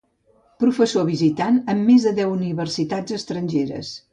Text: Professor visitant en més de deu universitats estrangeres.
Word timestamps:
Professor 0.63 1.05
visitant 1.09 1.59
en 1.75 1.85
més 1.91 2.09
de 2.09 2.15
deu 2.23 2.35
universitats 2.39 3.19
estrangeres. 3.23 3.97